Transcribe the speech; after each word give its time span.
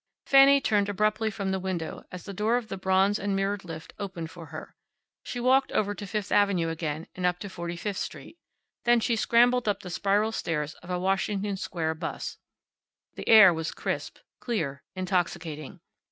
Fanny 0.25 0.59
turned 0.59 0.89
abruptly 0.89 1.29
from 1.29 1.51
the 1.51 1.59
window 1.59 2.05
as 2.11 2.23
the 2.23 2.33
door 2.33 2.57
of 2.57 2.69
the 2.69 2.77
bronze 2.77 3.19
and 3.19 3.35
mirrored 3.35 3.63
lift 3.63 3.93
opened 3.99 4.31
for 4.31 4.47
her. 4.47 4.75
She 5.21 5.39
walked 5.39 5.71
over 5.73 5.93
to 5.93 6.07
Fifth 6.07 6.31
avenue 6.31 6.69
again 6.69 7.05
and 7.13 7.23
up 7.23 7.37
to 7.37 7.49
Forty 7.49 7.75
fifth 7.75 7.99
street. 7.99 8.39
Then 8.83 8.99
she 8.99 9.15
scrambled 9.15 9.67
up 9.67 9.81
the 9.81 9.91
spiral 9.91 10.31
stairs 10.31 10.73
of 10.81 10.89
a 10.89 10.97
Washington 10.97 11.55
Square 11.55 11.93
'bus. 12.01 12.39
The 13.13 13.29
air 13.29 13.53
was 13.53 13.71
crisp, 13.71 14.17
clear, 14.39 14.81
intoxicating. 14.95 15.81